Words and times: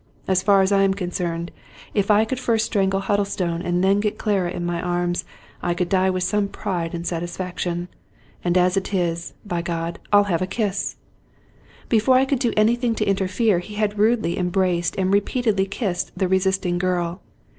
As 0.27 0.41
far 0.41 0.63
as 0.63 0.71
I 0.71 0.81
am 0.81 0.95
concerned, 0.95 1.51
if 1.93 2.09
I 2.09 2.25
could 2.25 2.39
first 2.39 2.65
strangle 2.65 3.01
Huddlestone 3.01 3.61
and 3.61 3.83
then 3.83 3.99
get 3.99 4.17
Clara 4.17 4.49
in 4.49 4.65
my 4.65 4.81
arms, 4.81 5.25
I 5.61 5.75
could 5.75 5.89
die 5.89 6.09
with 6.09 6.23
some 6.23 6.47
pride 6.47 6.95
and 6.95 7.05
satisfaction. 7.05 7.87
And 8.43 8.57
as 8.57 8.75
it 8.75 8.95
is, 8.95 9.35
by 9.45 9.61
God, 9.61 9.99
FU 10.11 10.23
have 10.23 10.41
a 10.41 10.47
kiss!" 10.47 10.95
Before 11.87 12.15
I 12.15 12.25
could 12.25 12.39
do 12.39 12.51
anything 12.57 12.95
to 12.95 13.05
interfere, 13.05 13.59
he 13.59 13.75
had 13.75 13.99
rudely 13.99 14.39
embraced 14.39 14.95
and 14.97 15.13
repeatedly 15.13 15.67
kissed 15.67 16.17
the 16.17 16.27
resisting 16.27 16.79
girl. 16.79 17.21